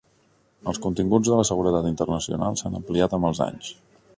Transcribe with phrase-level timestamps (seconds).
[0.71, 3.71] Els continguts de la seguretat internacional s'han ampliat amb els anys.